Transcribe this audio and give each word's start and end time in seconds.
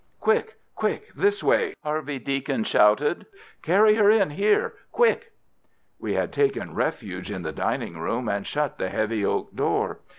"Quick! 0.19 0.57
Quick! 0.73 1.13
This 1.13 1.43
way!" 1.43 1.75
Harvey 1.83 2.17
Deacon 2.17 2.63
shouted. 2.63 3.27
"Carry 3.61 3.93
her 3.93 4.09
in! 4.09 4.31
Here! 4.31 4.73
Quick!" 4.91 5.31
We 5.99 6.15
had 6.15 6.31
taken 6.33 6.73
refuge 6.73 7.29
in 7.29 7.43
the 7.43 7.51
dining 7.51 7.99
room, 7.99 8.27
and 8.27 8.47
shut 8.47 8.79
the 8.79 8.89
heavy 8.89 9.23
oak 9.23 9.55
door. 9.55 9.99